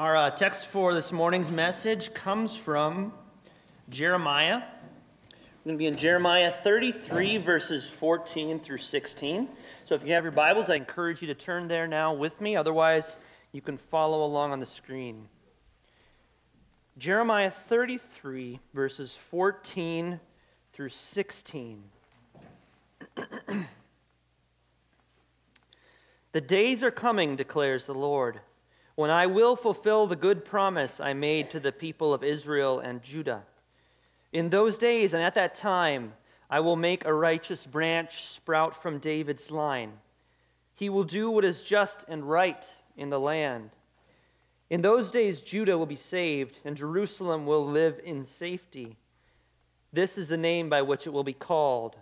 [0.00, 3.12] Our uh, text for this morning's message comes from
[3.90, 4.62] Jeremiah.
[4.62, 9.46] We're going to be in Jeremiah 33, verses 14 through 16.
[9.84, 12.56] So if you have your Bibles, I encourage you to turn there now with me.
[12.56, 13.14] Otherwise,
[13.52, 15.28] you can follow along on the screen.
[16.96, 20.18] Jeremiah 33, verses 14
[20.72, 21.82] through 16.
[26.32, 28.40] the days are coming, declares the Lord
[28.94, 33.02] when I will fulfill the good promise I made to the people of Israel and
[33.02, 33.42] Judah.
[34.32, 36.12] In those days and at that time,
[36.48, 39.92] I will make a righteous branch sprout from David's line.
[40.74, 42.64] He will do what is just and right
[42.96, 43.70] in the land.
[44.68, 48.96] In those days, Judah will be saved, and Jerusalem will live in safety.
[49.92, 51.96] This is the name by which it will be called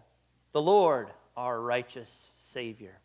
[0.52, 2.98] the Lord, our righteous Savior.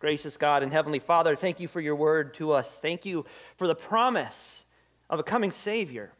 [0.00, 2.66] Gracious God and Heavenly Father, thank you for your word to us.
[2.80, 3.26] Thank you
[3.58, 4.62] for the promise
[5.10, 6.10] of a coming Savior,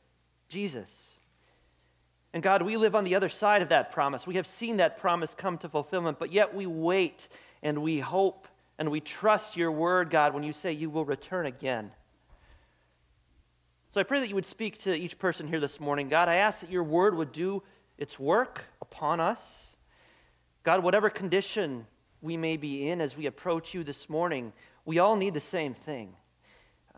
[0.51, 0.91] Jesus.
[2.35, 4.27] And God, we live on the other side of that promise.
[4.27, 7.29] We have seen that promise come to fulfillment, but yet we wait
[7.63, 8.47] and we hope
[8.79, 11.91] and we trust your word, God, when you say you will return again.
[13.93, 16.11] So I pray that you would speak to each person here this morning.
[16.11, 17.63] God, I ask that your word would do
[17.97, 19.75] its work upon us.
[20.65, 21.87] God, whatever condition
[22.23, 24.53] we may be in as we approach you this morning,
[24.85, 26.15] we all need the same thing.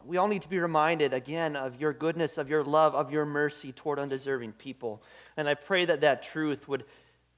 [0.05, 3.25] We all need to be reminded again of your goodness, of your love, of your
[3.25, 5.03] mercy toward undeserving people.
[5.37, 6.85] And I pray that that truth would,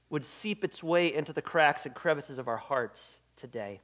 [0.09, 3.81] would seep its way into the cracks and crevices of our hearts today.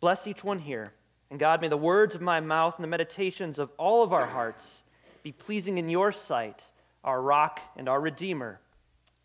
[0.00, 0.92] Bless each one here.
[1.30, 4.26] And God, may the words of my mouth and the meditations of all of our
[4.26, 4.82] hearts
[5.22, 6.62] be pleasing in your sight,
[7.04, 8.60] our rock and our redeemer.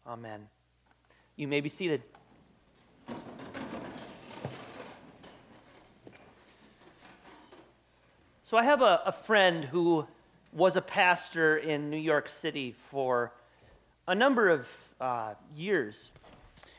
[0.05, 0.47] Amen.
[1.35, 2.01] You may be seated.
[8.51, 10.05] So I have a, a friend who
[10.51, 13.31] was a pastor in New York City for
[14.09, 14.67] a number of
[14.99, 16.11] uh, years.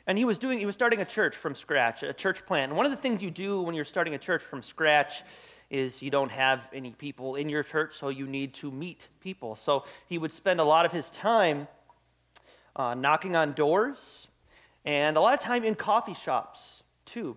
[0.06, 2.72] And he was doing, he was starting a church from scratch, a church plant.
[2.72, 5.22] And one of the things you do when you're starting a church from scratch
[5.70, 9.56] is you don't have any people in your church, so you need to meet people.
[9.56, 11.68] So he would spend a lot of his time
[12.76, 14.26] uh, knocking on doors
[14.84, 16.81] and a lot of time in coffee shops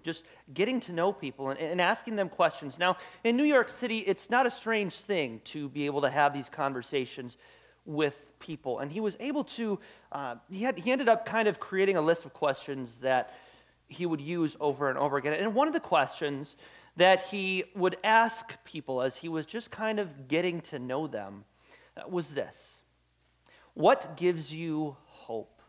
[0.04, 2.80] just getting to know people and, and, asking them questions.
[2.80, 6.34] Now, in New York City, it's not a strange thing to be able to have
[6.34, 7.38] these conversations
[7.86, 8.80] with people.
[8.80, 9.80] And he was able to,
[10.12, 13.34] uh, he, had, he ended up kind of creating a list of questions that
[13.88, 15.34] he would use over and over again.
[15.34, 16.56] And one of the questions
[16.98, 21.44] that he would ask people as he was just kind of getting to know them
[21.98, 22.56] uh, was this
[23.74, 25.62] What gives you hope?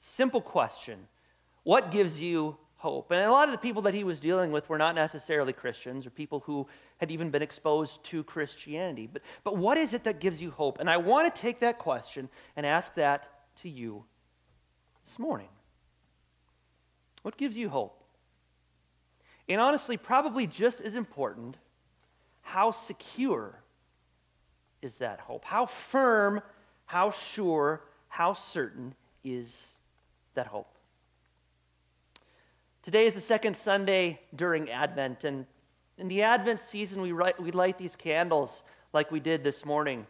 [0.00, 1.06] Simple question
[1.62, 3.10] what gives you hope?
[3.10, 6.06] And a lot of the people that he was dealing with were not necessarily Christians
[6.06, 6.66] or people who
[6.98, 9.06] had even been exposed to Christianity.
[9.06, 10.78] But, but what is it that gives you hope?
[10.80, 13.28] And I want to take that question and ask that
[13.62, 14.04] to you
[15.04, 15.48] this morning.
[17.22, 18.02] What gives you hope?
[19.48, 21.56] And honestly, probably just as important,
[22.42, 23.60] how secure
[24.80, 25.44] is that hope?
[25.44, 26.40] How firm,
[26.86, 29.66] how sure, how certain is
[30.34, 30.68] that hope?
[32.82, 35.44] Today is the second Sunday during Advent, and
[35.98, 38.62] in the Advent season, we, light, we light these candles
[38.94, 40.06] like we did this morning.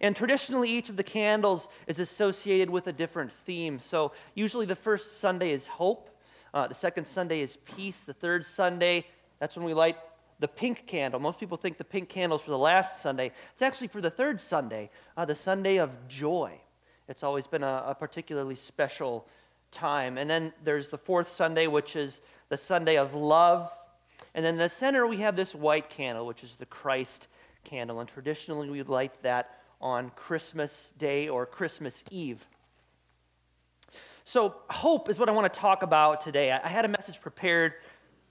[0.00, 3.78] And traditionally, each of the candles is associated with a different theme.
[3.78, 6.08] So, usually, the first Sunday is hope,
[6.54, 9.04] uh, the second Sunday is peace, the third Sunday,
[9.38, 9.98] that's when we light
[10.38, 11.20] the pink candle.
[11.20, 13.32] Most people think the pink candle is for the last Sunday.
[13.52, 16.58] It's actually for the third Sunday, uh, the Sunday of joy.
[17.06, 19.26] It's always been a, a particularly special
[19.70, 20.18] time.
[20.18, 23.70] And then there's the fourth Sunday, which is the Sunday of love.
[24.34, 27.28] And then in the center, we have this white candle, which is the Christ
[27.64, 28.00] candle.
[28.00, 32.44] And traditionally, we light that on Christmas Day or Christmas Eve.
[34.24, 36.52] So, hope is what I want to talk about today.
[36.52, 37.74] I had a message prepared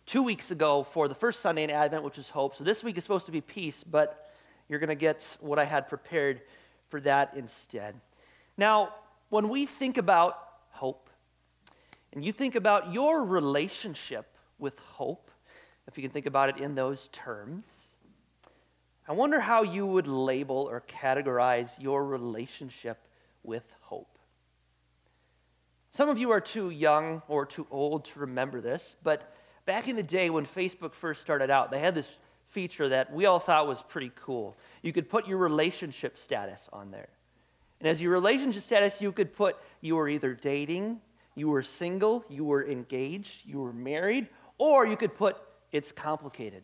[0.06, 2.56] two weeks ago for the first Sunday in Advent, which is hope.
[2.56, 4.32] So, this week is supposed to be peace, but
[4.70, 6.42] you're going to get what I had prepared
[6.90, 7.96] for that instead.
[8.58, 8.94] Now,
[9.30, 10.38] when we think about
[10.70, 11.07] hope,
[12.14, 14.26] and you think about your relationship
[14.60, 15.30] with hope,
[15.88, 17.66] if you can think about it in those terms,
[19.08, 22.98] I wonder how you would label or categorize your relationship
[23.44, 24.10] with hope.
[25.92, 29.34] Some of you are too young or too old to remember this, but
[29.66, 32.18] back in the day when Facebook first started out, they had this
[32.50, 34.58] feature that we all thought was pretty cool.
[34.82, 37.10] You could put your relationship status on there.
[37.80, 41.00] And as your relationship status, you could put you were either dating,
[41.38, 45.38] you were single, you were engaged, you were married, or you could put
[45.72, 46.64] it's complicated.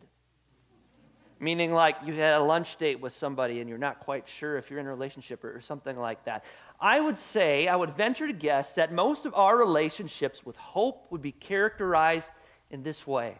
[1.38, 4.70] meaning like you had a lunch date with somebody and you're not quite sure if
[4.70, 6.42] you're in a relationship or, or something like that.
[6.80, 11.06] I would say, I would venture to guess that most of our relationships with hope
[11.10, 12.30] would be characterized
[12.70, 13.38] in this way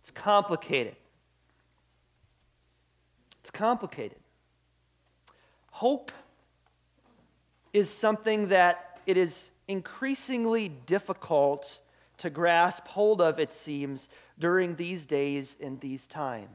[0.00, 0.96] it's complicated.
[3.42, 4.18] It's complicated.
[5.70, 6.10] Hope
[7.72, 11.78] is something that it is increasingly difficult
[12.18, 16.48] to grasp hold of, it seems, during these days and these times.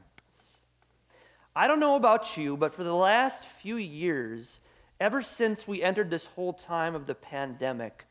[1.56, 4.58] I don't know about you, but for the last few years,
[5.00, 8.04] ever since we entered this whole time of the pandemic,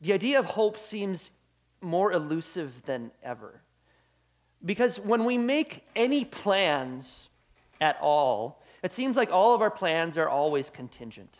[0.00, 1.30] the idea of hope seems
[1.82, 3.60] more elusive than ever.
[4.64, 7.28] Because when we make any plans
[7.80, 11.39] at all, it seems like all of our plans are always contingent.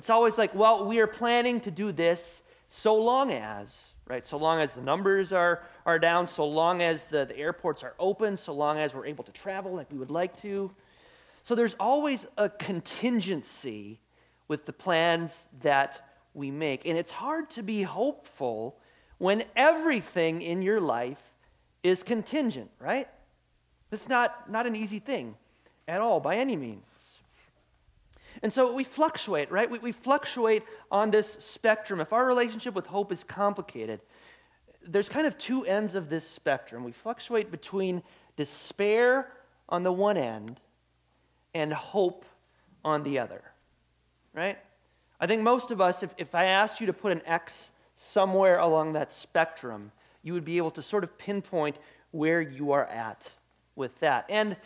[0.00, 4.24] It's always like, well, we are planning to do this so long as, right?
[4.24, 7.92] So long as the numbers are, are down, so long as the, the airports are
[7.98, 10.70] open, so long as we're able to travel like we would like to.
[11.42, 14.00] So there's always a contingency
[14.48, 16.86] with the plans that we make.
[16.86, 18.78] And it's hard to be hopeful
[19.18, 21.20] when everything in your life
[21.82, 23.06] is contingent, right?
[23.92, 25.34] It's not, not an easy thing
[25.86, 26.86] at all by any means.
[28.42, 29.70] And so we fluctuate, right?
[29.70, 32.00] We, we fluctuate on this spectrum.
[32.00, 34.00] If our relationship with hope is complicated,
[34.86, 36.84] there's kind of two ends of this spectrum.
[36.84, 38.02] We fluctuate between
[38.36, 39.30] despair
[39.68, 40.58] on the one end
[41.54, 42.24] and hope
[42.84, 43.42] on the other,
[44.32, 44.58] right?
[45.20, 48.58] I think most of us, if, if I asked you to put an X somewhere
[48.58, 51.76] along that spectrum, you would be able to sort of pinpoint
[52.10, 53.28] where you are at
[53.76, 54.24] with that.
[54.30, 54.56] And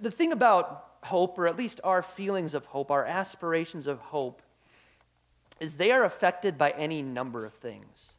[0.00, 4.42] the thing about hope, or at least our feelings of hope, our aspirations of hope,
[5.58, 8.14] is they are affected by any number of things.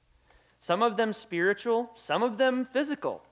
[0.59, 3.23] Some of them spiritual, some of them physical.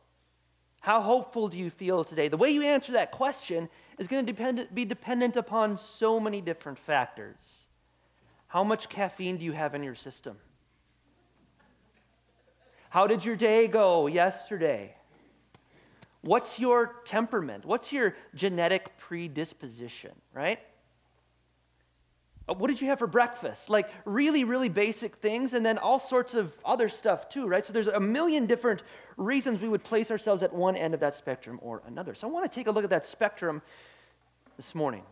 [0.81, 2.27] How hopeful do you feel today?
[2.27, 6.41] The way you answer that question is going to depend, be dependent upon so many
[6.41, 7.35] different factors.
[8.47, 10.37] How much caffeine do you have in your system?
[12.89, 14.95] How did your day go yesterday?
[16.21, 17.65] What's your temperament?
[17.65, 20.59] What's your genetic predisposition, right?
[22.49, 23.69] Uh, what did you have for breakfast?
[23.69, 27.65] Like really, really basic things, and then all sorts of other stuff too, right?
[27.65, 28.83] So there's a million different
[29.17, 32.13] reasons we would place ourselves at one end of that spectrum or another.
[32.13, 33.61] So I want to take a look at that spectrum
[34.57, 35.03] this morning.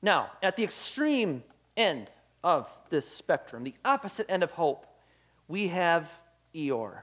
[0.00, 1.42] Now, at the extreme
[1.76, 2.08] end
[2.44, 4.86] of this spectrum, the opposite end of hope,
[5.48, 6.08] we have
[6.54, 7.00] Eeyore.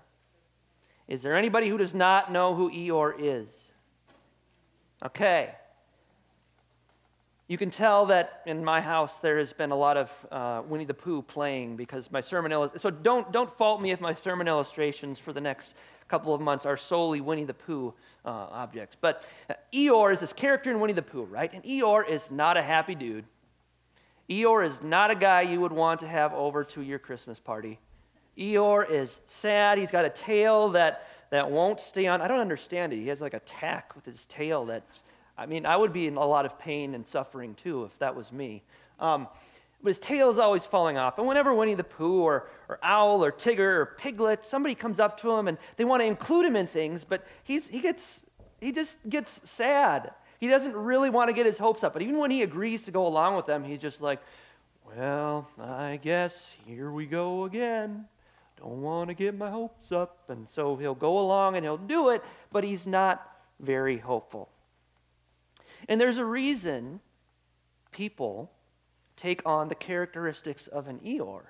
[1.07, 3.50] Is there anybody who does not know who Eeyore is?
[5.04, 5.52] Okay.
[7.48, 10.86] You can tell that in my house there has been a lot of uh, Winnie
[10.86, 12.81] the Pooh playing because my sermon illustrations.
[12.81, 15.75] So don't, don't fault me if my sermon illustrations for the next
[16.07, 17.94] couple of months are solely Winnie the Pooh
[18.24, 18.98] uh, objects.
[19.00, 21.54] But uh, Eeyore is this character in Winnie the Pooh, right?
[21.54, 23.25] And Eeyore is not a happy dude.
[24.28, 27.80] Eeyore is not a guy you would want to have over to your Christmas party.
[28.38, 29.78] Eeyore is sad.
[29.78, 32.22] He's got a tail that, that won't stay on.
[32.22, 32.98] I don't understand it.
[32.98, 34.84] He has like a tack with his tail that,
[35.38, 38.16] I mean, I would be in a lot of pain and suffering too if that
[38.16, 38.64] was me.
[39.00, 39.28] Um,
[39.82, 41.18] but his tail is always falling off.
[41.18, 45.20] And whenever Winnie the Pooh or, or Owl or Tigger or Piglet, somebody comes up
[45.22, 48.24] to him and they want to include him in things, but he's, he, gets,
[48.60, 50.12] he just gets sad.
[50.40, 51.94] He doesn't really want to get his hopes up.
[51.94, 54.19] But even when he agrees to go along with them, he's just like,
[54.98, 58.06] well, I guess here we go again
[58.57, 60.24] don't want to get my hopes up.
[60.30, 63.26] And so he'll go along and he'll do it, but he's not
[63.59, 64.50] very hopeful.
[65.88, 67.00] And there's a reason
[67.92, 68.52] people
[69.16, 71.45] take on the characteristics of an Eeyore.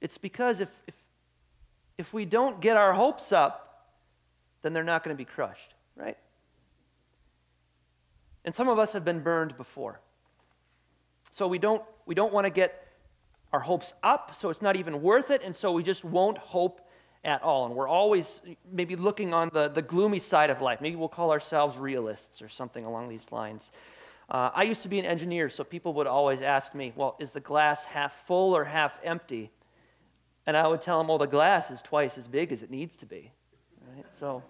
[0.00, 0.94] It's because if, if,
[1.98, 3.94] if we don't get our hopes up,
[4.62, 6.16] then they're not going to be crushed, right?
[8.44, 10.00] And some of us have been burned before.
[11.32, 12.89] So we don't, we don't want to get
[13.52, 16.80] our hopes up, so it's not even worth it, and so we just won't hope
[17.24, 17.66] at all.
[17.66, 20.80] And we're always maybe looking on the, the gloomy side of life.
[20.80, 23.70] Maybe we'll call ourselves realists or something along these lines.
[24.30, 27.32] Uh, I used to be an engineer, so people would always ask me, well, is
[27.32, 29.50] the glass half full or half empty?
[30.46, 32.96] And I would tell them, well, the glass is twice as big as it needs
[32.98, 33.32] to be.
[33.94, 34.06] Right?
[34.18, 34.42] So,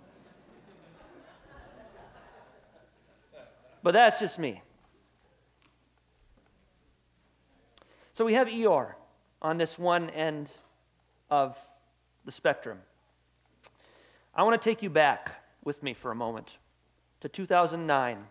[3.83, 4.63] but that's just me.
[8.21, 8.93] So we have Eeyore
[9.41, 10.51] on this one end
[11.31, 11.57] of
[12.27, 12.79] the spectrum.
[14.35, 16.59] I want to take you back with me for a moment
[17.23, 18.27] to 2009,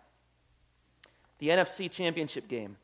[1.40, 2.78] the NFC Championship game.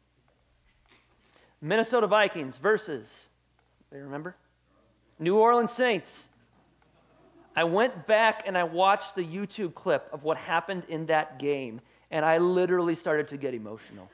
[1.61, 3.27] Minnesota Vikings versus,
[3.91, 4.35] they remember?
[5.19, 6.27] New Orleans Saints.
[7.55, 11.81] I went back and I watched the YouTube clip of what happened in that game,
[12.09, 14.09] and I literally started to get emotional.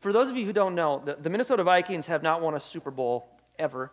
[0.00, 2.60] For those of you who don't know, the, the Minnesota Vikings have not won a
[2.60, 3.28] Super Bowl
[3.58, 3.90] ever.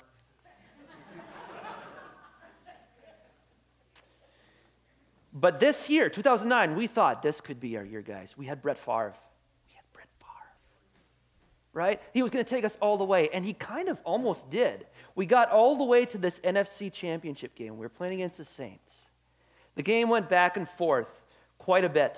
[5.34, 8.34] but this year, 2009, we thought this could be our year, guys.
[8.38, 9.14] We had Brett Favre
[9.68, 10.50] We had Brett Favre.
[11.74, 12.02] right?
[12.14, 14.88] He was going to take us all the way, and he kind of almost did.
[15.14, 17.74] We got all the way to this NFC championship game.
[17.74, 18.94] We were playing against the Saints.
[19.76, 21.10] The game went back and forth
[21.58, 22.18] quite a bit.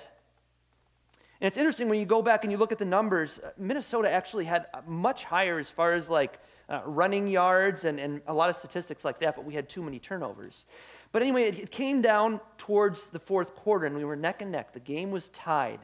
[1.40, 4.10] And it's interesting when you go back and you look at the numbers, uh, Minnesota
[4.10, 8.50] actually had much higher as far as like uh, running yards and, and a lot
[8.50, 10.64] of statistics like that, but we had too many turnovers.
[11.12, 14.52] But anyway, it, it came down towards the fourth quarter, and we were neck and
[14.52, 14.72] neck.
[14.72, 15.80] The game was tied.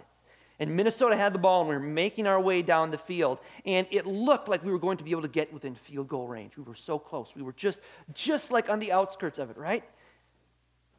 [0.58, 3.38] And Minnesota had the ball, and we were making our way down the field.
[3.64, 6.28] And it looked like we were going to be able to get within field goal
[6.28, 6.56] range.
[6.56, 7.34] We were so close.
[7.34, 7.80] We were just,
[8.14, 9.84] just like on the outskirts of it, right?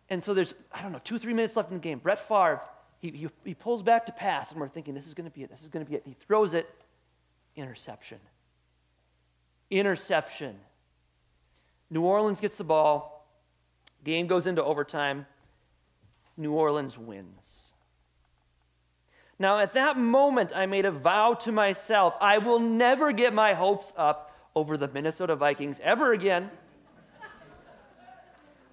[0.10, 2.00] And so there's, I don't know, two, three minutes left in the game.
[2.00, 2.62] Brett Favre,
[3.00, 5.44] he, he, he pulls back to pass, and we're thinking, this is going to be
[5.44, 5.50] it.
[5.50, 6.04] This is going to be it.
[6.06, 6.68] He throws it,
[7.56, 8.20] interception.
[9.70, 10.56] Interception.
[11.90, 13.28] New Orleans gets the ball.
[14.04, 15.26] Game goes into overtime.
[16.38, 17.40] New Orleans wins.
[19.40, 23.54] Now, at that moment, I made a vow to myself I will never get my
[23.54, 26.50] hopes up over the Minnesota Vikings ever again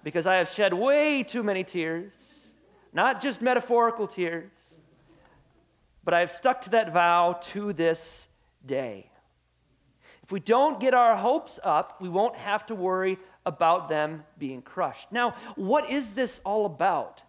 [0.03, 2.11] because I have shed way too many tears,
[2.95, 4.51] not just metaphorical tears,
[6.05, 8.25] but I have stuck to that vow to this
[8.65, 9.11] day.
[10.23, 14.61] If we don't get our hopes up, we won't have to worry about them being
[14.61, 15.11] crushed.
[15.11, 17.21] Now, what is this all about?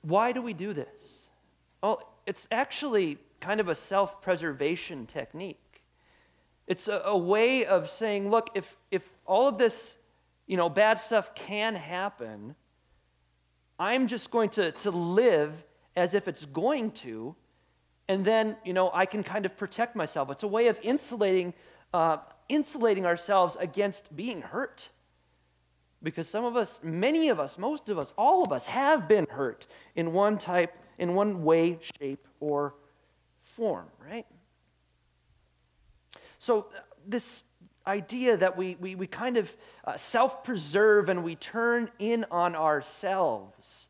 [0.00, 1.28] Why do we do this?
[1.82, 5.82] Well, it's actually kind of a self preservation technique.
[6.66, 9.96] It's a, a, way of saying, look, if, if all of this,
[10.46, 12.54] you know, bad stuff can happen,
[13.78, 15.64] I'm just going to, to live
[15.96, 17.34] as if it's going to,
[18.08, 20.30] and then, you know, I can kind of protect myself.
[20.30, 21.54] It's a way of insulating,
[21.92, 24.88] uh, insulating ourselves against being hurt.
[26.02, 29.26] Because some of us, many of us, most of us, all of us have been
[29.30, 29.66] hurt
[29.96, 32.74] in one type in one way, shape, or
[33.40, 34.26] form, right?
[36.38, 37.42] So, uh, this
[37.86, 39.52] idea that we, we, we kind of
[39.84, 43.88] uh, self preserve and we turn in on ourselves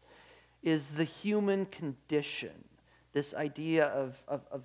[0.63, 2.53] is the human condition.
[3.13, 4.63] This idea of, of, of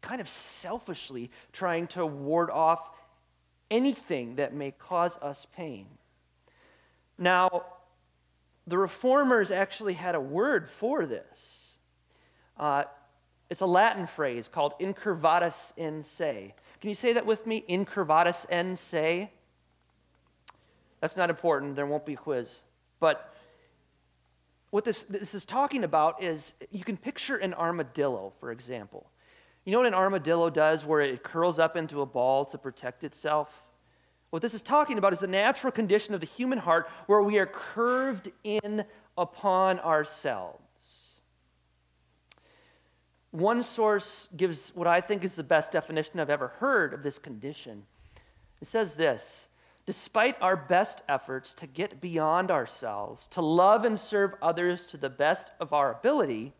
[0.00, 2.90] kind of selfishly trying to ward off
[3.70, 5.86] anything that may cause us pain.
[7.18, 7.64] Now,
[8.66, 11.72] the reformers actually had a word for this.
[12.58, 12.84] Uh,
[13.50, 16.54] it's a Latin phrase called incurvatus in se.
[16.84, 17.64] Can you say that with me?
[17.66, 19.30] Incurvatus in se?
[21.00, 21.76] That's not important.
[21.76, 22.50] There won't be a quiz.
[23.00, 23.34] But
[24.68, 29.06] what this, this is talking about is you can picture an armadillo, for example.
[29.64, 33.02] You know what an armadillo does where it curls up into a ball to protect
[33.02, 33.62] itself?
[34.28, 37.38] What this is talking about is the natural condition of the human heart where we
[37.38, 38.84] are curved in
[39.16, 40.63] upon ourselves.
[43.34, 47.18] One source gives what I think is the best definition I've ever heard of this
[47.18, 47.82] condition.
[48.62, 49.46] It says this
[49.86, 55.10] Despite our best efforts to get beyond ourselves, to love and serve others to the
[55.10, 56.52] best of our ability,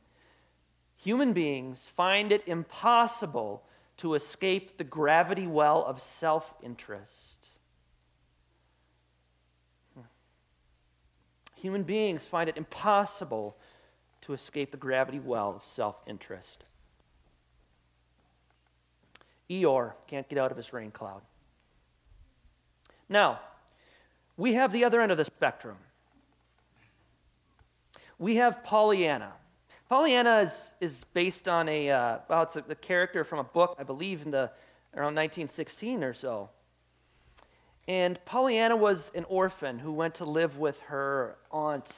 [0.97, 3.63] human beings find it impossible
[3.99, 7.47] to escape the gravity well of self interest.
[9.95, 10.07] Hmm.
[11.55, 13.57] Human beings find it impossible
[14.25, 16.65] to escape the gravity well of self interest.
[19.51, 21.21] Eeyore can't get out of his rain cloud.
[23.09, 23.41] Now,
[24.37, 25.77] we have the other end of the spectrum.
[28.19, 29.33] We have Pollyanna.
[29.89, 33.77] Pollyanna is, is based on a, uh, well, it's a, a character from a book,
[33.79, 34.51] I believe, in the
[34.95, 36.49] around 1916 or so.
[37.87, 41.93] And Pollyanna was an orphan who went to live with her aunt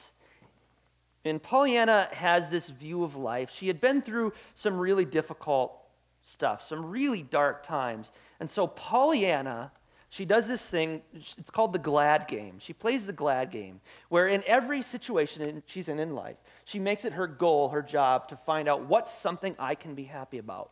[1.27, 3.51] and Pollyanna has this view of life.
[3.51, 5.73] She had been through some really difficult
[6.23, 8.11] stuff, some really dark times.
[8.39, 9.71] And so Pollyanna,
[10.09, 12.59] she does this thing, it's called the glad game.
[12.59, 17.05] She plays the glad game, where in every situation she's in in life, she makes
[17.05, 20.71] it her goal, her job, to find out what's something I can be happy about.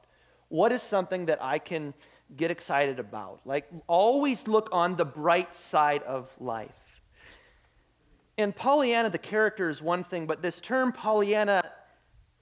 [0.50, 1.94] What is something that I can
[2.36, 3.42] get excited about?
[3.46, 6.85] Like, always look on the bright side of life.
[8.38, 11.70] And Pollyanna, the character, is one thing, but this term Pollyanna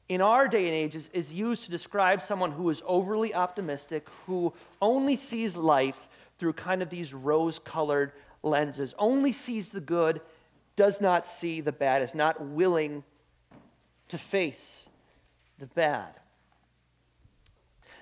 [0.10, 4.08] in our day and age is, is used to describe someone who is overly optimistic,
[4.26, 6.08] who only sees life
[6.40, 10.22] through kind of these rose colored lenses, only sees the good
[10.76, 13.04] does not see the bad, is not willing
[14.10, 14.86] to face
[15.60, 16.14] the bad.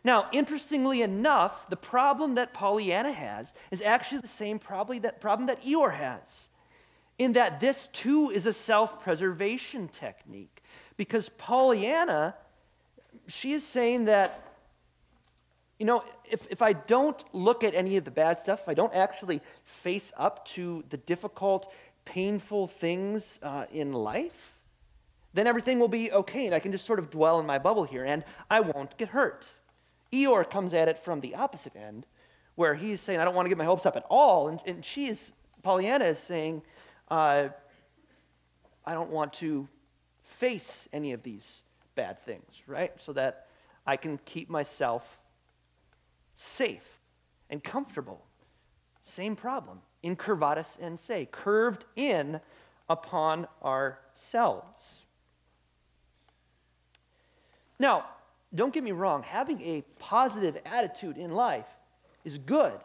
[0.03, 5.47] Now, interestingly enough, the problem that Pollyanna has is actually the same problem that, problem
[5.47, 6.49] that Eeyore has,
[7.21, 10.63] in that this too is a self preservation technique.
[10.97, 12.35] Because Pollyanna,
[13.27, 14.43] she is saying that,
[15.77, 18.73] you know, if, if I don't look at any of the bad stuff, if I
[18.73, 21.71] don't actually face up to the difficult,
[22.05, 24.57] painful things uh, in life,
[25.35, 27.83] then everything will be okay, and I can just sort of dwell in my bubble
[27.83, 29.45] here, and I won't get hurt.
[30.11, 32.07] Eeyore comes at it from the opposite end,
[32.55, 34.47] where he's saying, I don't want to get my hopes up at all.
[34.47, 36.63] And, and she's, Pollyanna is saying,
[37.11, 37.49] uh,
[38.85, 39.67] I don't want to
[40.23, 41.61] face any of these
[41.93, 42.93] bad things, right?
[42.97, 43.47] So that
[43.85, 45.19] I can keep myself
[46.35, 46.99] safe
[47.49, 48.25] and comfortable.
[49.03, 49.81] Same problem.
[50.03, 52.39] Incurvatus in se, curved in
[52.89, 55.05] upon ourselves.
[57.77, 58.05] Now,
[58.53, 61.67] don't get me wrong, having a positive attitude in life
[62.23, 62.79] is good.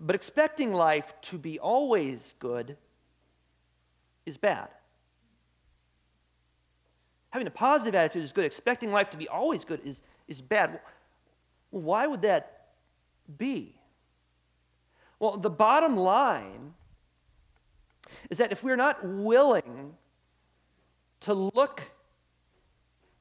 [0.00, 2.76] But expecting life to be always good
[4.24, 4.68] is bad.
[7.30, 8.46] Having a positive attitude is good.
[8.46, 10.80] Expecting life to be always good is, is bad.
[11.70, 12.68] Well, why would that
[13.36, 13.74] be?
[15.18, 16.74] Well, the bottom line
[18.30, 19.94] is that if we're not willing
[21.20, 21.82] to look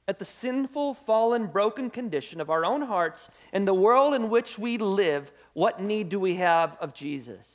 [0.09, 4.57] at the sinful, fallen, broken condition of our own hearts and the world in which
[4.57, 7.45] we live, what need do we have of Jesus?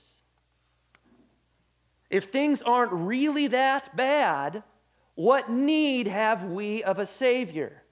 [2.08, 4.62] If things aren't really that bad,
[5.16, 7.82] what need have we of a Savior?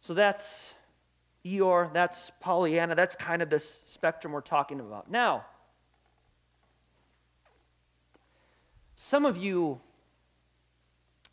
[0.00, 0.70] So that's
[1.46, 5.08] Eeyore, that's Pollyanna, that's kind of this spectrum we're talking about.
[5.08, 5.46] Now,
[9.08, 9.80] Some of you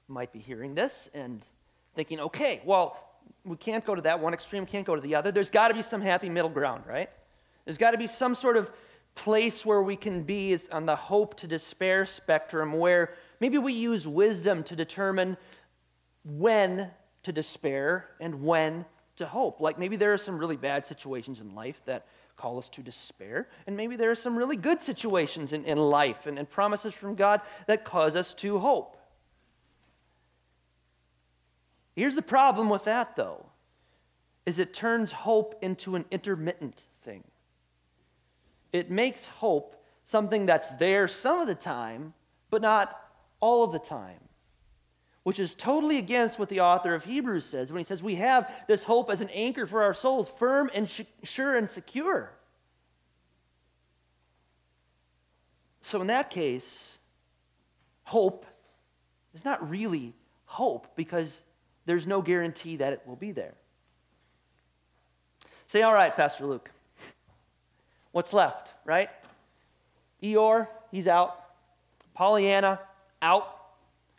[0.07, 1.41] might be hearing this and
[1.93, 2.97] thinking, okay, well,
[3.43, 5.29] we can't go to that one extreme, can't go to the other.
[5.29, 7.09] There's got to be some happy middle ground, right?
[7.65, 8.71] There's got to be some sort of
[9.13, 14.07] place where we can be on the hope to despair spectrum where maybe we use
[14.07, 15.35] wisdom to determine
[16.23, 16.89] when
[17.23, 18.85] to despair and when
[19.17, 19.59] to hope.
[19.59, 22.05] Like maybe there are some really bad situations in life that
[22.37, 23.47] call us to despair.
[23.67, 27.15] And maybe there are some really good situations in, in life and, and promises from
[27.15, 28.97] God that cause us to hope.
[31.95, 33.45] Here's the problem with that, though,
[34.45, 37.23] is it turns hope into an intermittent thing.
[38.73, 42.13] It makes hope something that's there some of the time,
[42.49, 43.01] but not
[43.39, 44.19] all of the time
[45.25, 48.47] which is totally against what the author of Hebrews says when he says we have
[48.67, 50.87] this hope as an anchor for our souls, firm and
[51.23, 52.31] sure and secure.
[55.81, 56.99] So, in that case,
[58.03, 58.45] hope
[59.33, 60.13] is not really
[60.45, 61.41] hope because
[61.87, 63.55] there's no guarantee that it will be there.
[65.65, 66.69] Say, all right, Pastor Luke,
[68.11, 69.09] what's left, right?
[70.21, 71.41] Eeyore, he's out.
[72.13, 72.79] Pollyanna,
[73.23, 73.54] out.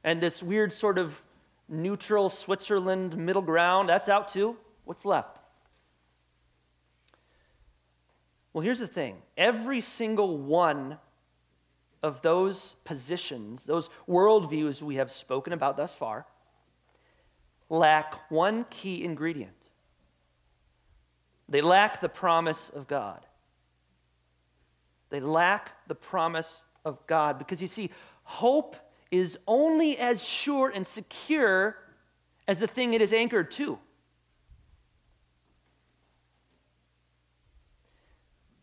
[0.06, 1.20] And this weird sort of
[1.68, 4.56] neutral Switzerland middle ground, that's out too.
[4.84, 5.40] What's left?
[8.52, 10.98] Well, here's the thing every single one
[12.04, 16.24] of those positions, those worldviews we have spoken about thus far,
[17.68, 19.50] lack one key ingredient.
[21.48, 23.26] They lack the promise of God.
[25.10, 27.90] They lack the promise of God because you see,
[28.22, 28.76] hope
[29.10, 31.76] is only as sure and secure
[32.48, 33.78] as the thing it is anchored to.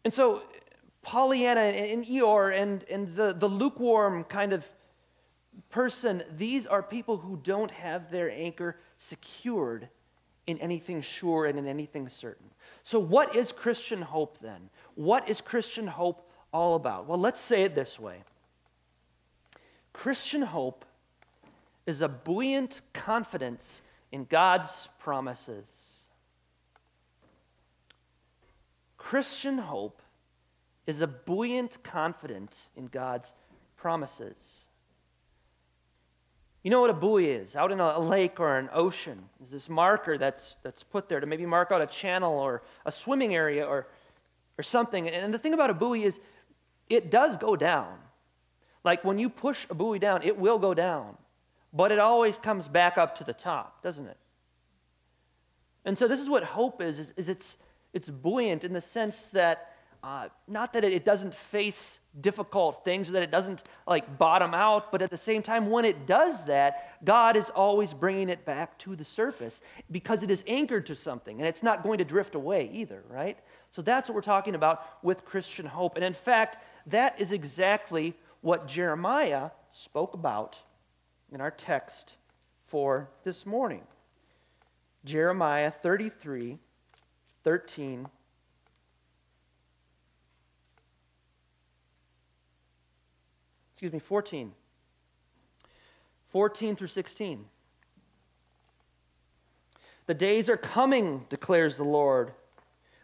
[0.03, 0.43] And so,
[1.01, 4.65] Pollyanna and Eeyore and, and the, the lukewarm kind of
[5.69, 9.89] person, these are people who don't have their anchor secured
[10.47, 12.47] in anything sure and in anything certain.
[12.83, 14.69] So, what is Christian hope then?
[14.95, 17.07] What is Christian hope all about?
[17.07, 18.23] Well, let's say it this way
[19.93, 20.85] Christian hope
[21.85, 25.65] is a buoyant confidence in God's promises.
[28.97, 30.01] Christian hope
[30.87, 33.31] is a buoyant confidence in God's
[33.77, 34.35] promises.
[36.63, 37.55] You know what a buoy is?
[37.55, 41.27] Out in a lake or an ocean, is this marker that's, that's put there to
[41.27, 43.87] maybe mark out a channel or a swimming area or,
[44.57, 45.09] or something.
[45.09, 46.19] And the thing about a buoy is
[46.89, 47.97] it does go down.
[48.83, 51.17] Like when you push a buoy down, it will go down,
[51.71, 54.17] but it always comes back up to the top, doesn't it?
[55.85, 57.57] And so this is what hope is, is, is it's,
[57.93, 63.13] It's buoyant in the sense that uh, not that it doesn't face difficult things or
[63.13, 66.99] that it doesn't like bottom out, but at the same time, when it does that,
[67.05, 71.39] God is always bringing it back to the surface because it is anchored to something
[71.39, 73.37] and it's not going to drift away either, right?
[73.71, 75.95] So that's what we're talking about with Christian hope.
[75.95, 78.13] And in fact, that is exactly
[78.43, 80.59] what Jeremiah spoke about
[81.31, 82.13] in our text
[82.67, 83.81] for this morning.
[85.05, 86.59] Jeremiah 33,
[87.43, 88.07] 13
[93.71, 94.53] excuse me, 14.
[96.29, 97.45] 14 through 16.
[100.05, 102.31] The days are coming, declares the Lord,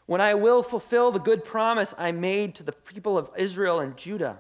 [0.06, 3.97] when I will fulfill the good promise I made to the people of Israel and
[3.97, 4.38] Judah.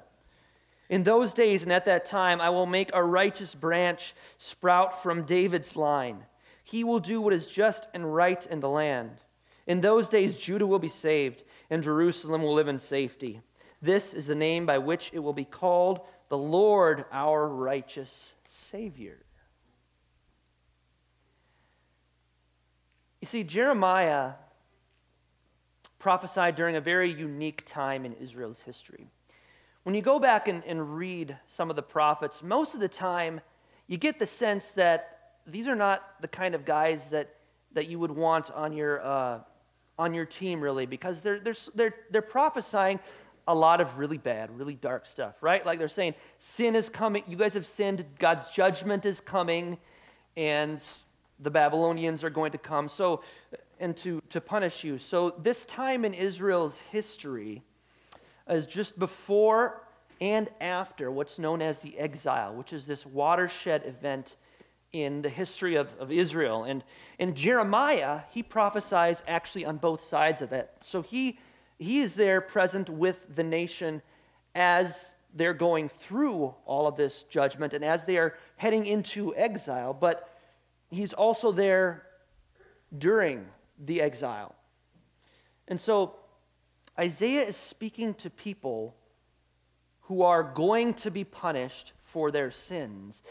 [0.89, 5.23] In those days and at that time, I will make a righteous branch sprout from
[5.23, 6.23] David's line.
[6.63, 9.11] He will do what is just and right in the land.
[9.67, 13.41] In those days, Judah will be saved, and Jerusalem will live in safety.
[13.81, 19.17] This is the name by which it will be called the Lord our righteous Savior.
[23.21, 24.33] You see, Jeremiah
[25.99, 29.07] prophesied during a very unique time in Israel's history.
[29.83, 33.41] When you go back and, and, read some of the prophets, most of the time
[33.87, 37.35] you get the sense that these are not the kind of guys that,
[37.73, 39.39] that you would want on your, uh,
[39.97, 42.99] on your team, really, because they're, they're, they're, they're prophesying
[43.47, 45.65] a lot of really bad, really dark stuff, right?
[45.65, 49.77] Like they're saying, sin is coming, you guys have sinned, God's judgment is coming,
[50.37, 50.81] and
[51.39, 53.23] the Babylonians are going to come so
[53.79, 54.97] and to, to punish you.
[54.97, 57.63] So this time in Israel's history
[58.49, 59.83] is just before
[60.21, 64.35] and after what's known as the exile, which is this watershed event
[64.91, 66.63] in the history of, of Israel.
[66.63, 66.83] And
[67.19, 70.83] in Jeremiah, he prophesies actually on both sides of that.
[70.83, 71.39] So he
[71.77, 74.01] he is there present with the nation
[74.53, 79.93] as they're going through all of this judgment and as they are heading into exile,
[79.93, 80.37] but
[80.89, 82.03] he's also there
[82.97, 83.45] during
[83.85, 84.53] the exile.
[85.69, 86.15] And so
[86.99, 88.95] Isaiah is speaking to people
[90.01, 93.21] who are going to be punished for their sins.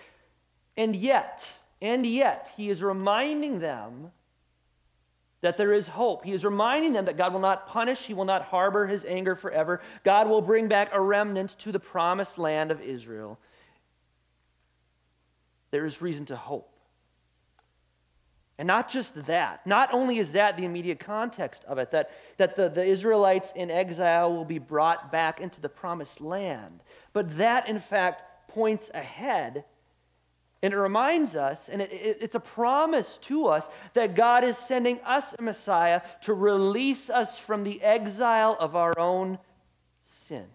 [0.76, 1.46] And yet,
[1.82, 4.12] and yet, he is reminding them
[5.40, 6.24] that there is hope.
[6.24, 9.36] He is reminding them that God will not punish, He will not harbor His anger
[9.36, 9.80] forever.
[10.04, 13.38] God will bring back a remnant to the promised land of Israel.
[15.70, 16.72] There is reason to hope.
[18.58, 22.56] And not just that, not only is that the immediate context of it, that, that
[22.56, 26.80] the, the Israelites in exile will be brought back into the promised land,
[27.12, 29.64] but that in fact points ahead
[30.62, 34.56] and it reminds us, and it, it, it's a promise to us, that God is
[34.56, 39.38] sending us a Messiah to release us from the exile of our own
[40.26, 40.46] sin.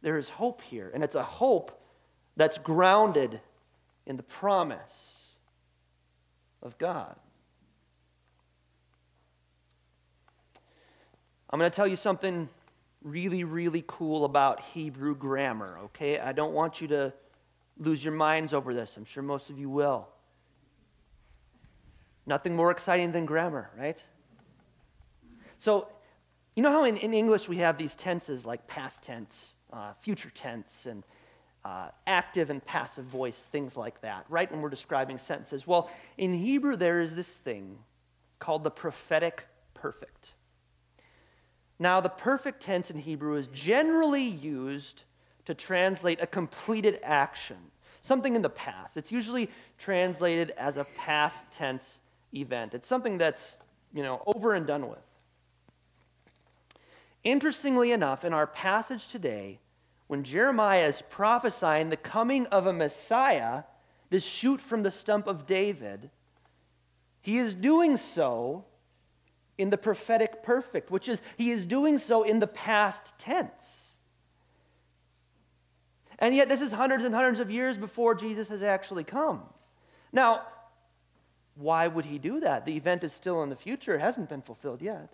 [0.00, 1.82] There is hope here, and it's a hope
[2.34, 3.40] that's grounded
[4.06, 5.34] in the promise
[6.62, 7.16] of God.
[11.50, 12.48] I'm going to tell you something
[13.02, 16.18] really, really cool about Hebrew grammar, okay?
[16.18, 17.12] I don't want you to
[17.78, 18.96] lose your minds over this.
[18.96, 20.08] I'm sure most of you will.
[22.26, 23.98] Nothing more exciting than grammar, right?
[25.58, 25.88] So,
[26.56, 30.30] you know how in, in English we have these tenses like past tense, uh, future
[30.34, 31.04] tense, and
[31.66, 34.50] uh, active and passive voice, things like that, right?
[34.52, 35.66] When we're describing sentences.
[35.66, 37.76] Well, in Hebrew, there is this thing
[38.38, 40.30] called the prophetic perfect.
[41.80, 45.02] Now, the perfect tense in Hebrew is generally used
[45.46, 47.56] to translate a completed action,
[48.00, 48.96] something in the past.
[48.96, 52.00] It's usually translated as a past tense
[52.32, 52.74] event.
[52.74, 53.56] It's something that's,
[53.92, 55.06] you know, over and done with.
[57.24, 59.58] Interestingly enough, in our passage today,
[60.06, 63.64] when Jeremiah is prophesying the coming of a Messiah,
[64.10, 66.10] this shoot from the stump of David,
[67.20, 68.64] he is doing so
[69.58, 73.86] in the prophetic perfect, which is he is doing so in the past tense.
[76.18, 79.42] And yet, this is hundreds and hundreds of years before Jesus has actually come.
[80.12, 80.42] Now,
[81.56, 82.64] why would he do that?
[82.64, 85.12] The event is still in the future, it hasn't been fulfilled yet.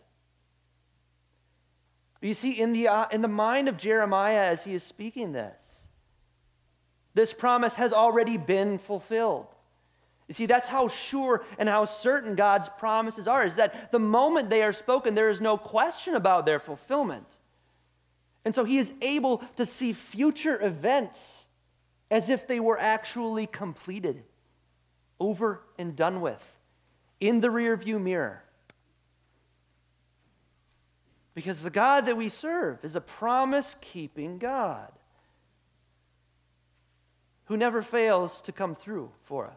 [2.23, 5.57] You see, in the, uh, in the mind of Jeremiah as he is speaking this,
[7.15, 9.49] this promise has already been fulfilled.
[10.29, 14.51] You see, that's how sure and how certain God's promises are, is that the moment
[14.51, 17.27] they are spoken, there is no question about their fulfillment.
[18.45, 21.45] And so he is able to see future events
[22.11, 24.23] as if they were actually completed,
[25.19, 26.57] over and done with,
[27.21, 28.43] in the rearview mirror.
[31.35, 34.93] Because the God that we serve is a promise keeping God
[37.47, 39.53] who never fails to come through for us.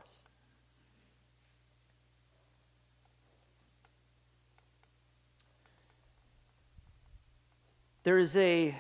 [8.04, 8.76] There is a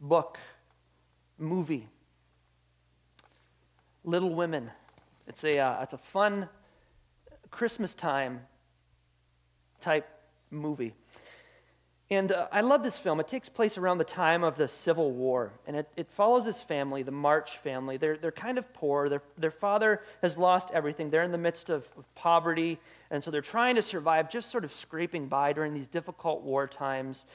[0.00, 0.38] book,
[1.36, 1.86] movie,
[4.04, 4.70] Little Women.
[5.26, 6.48] It's a, uh, it's a fun
[7.50, 8.40] Christmas time
[9.82, 10.08] type
[10.50, 10.94] movie.
[12.10, 13.20] And uh, I love this film.
[13.20, 16.62] It takes place around the time of the Civil War, and it, it follows this
[16.62, 17.98] family, the March family.
[17.98, 19.10] They're, they're kind of poor.
[19.10, 21.10] Their, their father has lost everything.
[21.10, 22.78] They're in the midst of, of poverty,
[23.10, 26.66] and so they're trying to survive, just sort of scraping by during these difficult war
[26.66, 27.26] times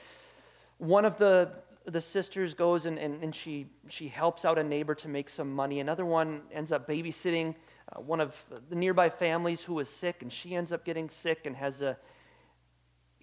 [0.78, 1.50] one of the,
[1.86, 5.52] the sisters goes and, and, and she, she helps out a neighbor to make some
[5.52, 5.80] money.
[5.80, 7.54] Another one ends up babysitting
[7.92, 8.34] uh, one of
[8.70, 11.96] the nearby families who was sick, and she ends up getting sick and has a,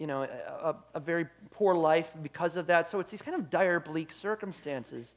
[0.01, 2.89] you know, a, a, very poor life because of that.
[2.89, 5.13] So it's these kind of dire, bleak circumstances.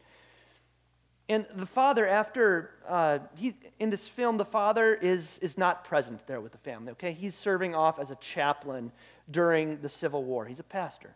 [1.27, 6.27] And the father, after uh, he, in this film, the father is, is not present
[6.27, 7.15] there with the family, okay?
[7.15, 8.93] He's serving off as a chaplain
[9.31, 10.45] during the Civil War.
[10.45, 11.15] He's a pastor.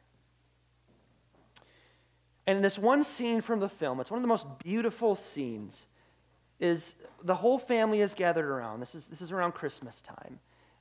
[2.47, 5.83] And in this one scene from the film, it's one of the most beautiful scenes,
[6.59, 8.81] is the whole family is gathered around.
[8.81, 10.39] This is, this is around Christmas time.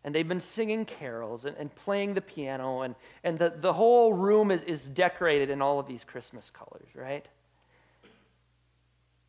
[0.08, 4.14] And they've been singing carols and, and playing the piano, and, and the, the whole
[4.14, 7.28] room is, is decorated in all of these Christmas colors, right?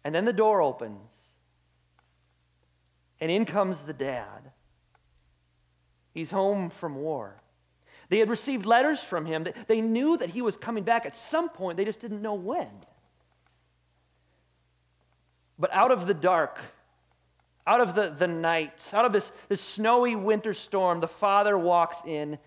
[0.04, 1.00] And then the door opens,
[3.20, 4.52] and in comes the dad.
[6.14, 7.34] He's home from war.
[8.08, 9.48] They had received letters from him.
[9.66, 12.70] They knew that he was coming back at some point, they just didn't know when.
[15.58, 16.60] But out of the dark,
[17.68, 21.98] out of the, the night, out of this, this snowy winter storm, the father walks
[22.06, 22.38] in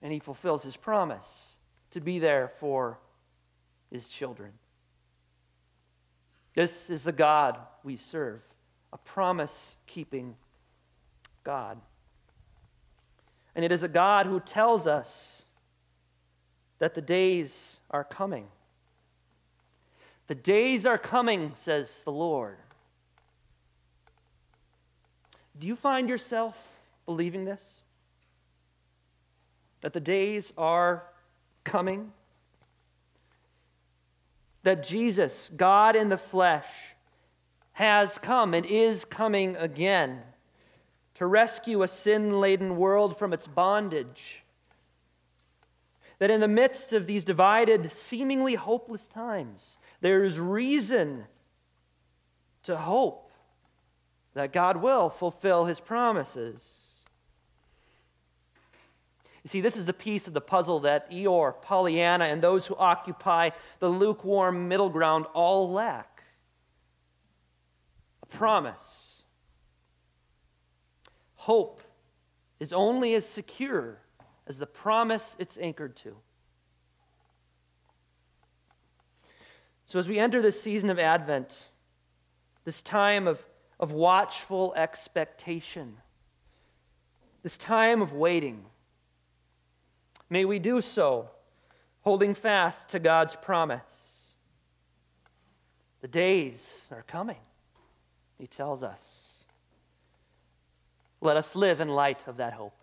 [0.00, 1.26] and he fulfills his promise
[1.90, 2.98] to be there for
[3.90, 4.50] his children.
[6.54, 8.40] This is the God we serve,
[8.94, 10.36] a promise keeping
[11.44, 11.78] God.
[13.54, 15.42] And it is a God who tells us
[16.78, 18.46] that the days are coming.
[20.28, 22.56] The days are coming, says the Lord.
[25.62, 26.56] Do you find yourself
[27.06, 27.62] believing this?
[29.82, 31.04] That the days are
[31.62, 32.10] coming?
[34.64, 36.66] That Jesus, God in the flesh,
[37.74, 40.22] has come and is coming again
[41.14, 44.42] to rescue a sin laden world from its bondage.
[46.18, 51.26] That in the midst of these divided, seemingly hopeless times, there is reason
[52.64, 53.28] to hope
[54.34, 56.58] that God will fulfill his promises.
[59.44, 62.76] You see, this is the piece of the puzzle that Eeyore, Pollyanna, and those who
[62.76, 66.22] occupy the lukewarm middle ground all lack
[68.22, 69.02] a promise
[71.42, 71.82] Hope
[72.60, 73.98] is only as secure
[74.46, 76.14] as the promise it's anchored to.
[79.86, 81.58] So, as we enter this season of Advent,
[82.64, 83.44] this time of,
[83.82, 85.96] of watchful expectation,
[87.42, 88.64] this time of waiting,
[90.30, 91.28] may we do so
[92.02, 93.80] holding fast to God's promise.
[96.00, 97.40] The days are coming,
[98.38, 99.00] he tells us.
[101.20, 102.81] Let us live in light of that hope.